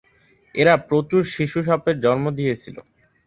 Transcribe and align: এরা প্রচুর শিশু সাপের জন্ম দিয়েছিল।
এরা 0.55 0.73
প্রচুর 0.89 1.21
শিশু 1.35 1.59
সাপের 1.67 1.95
জন্ম 2.05 2.25
দিয়েছিল। 2.37 2.77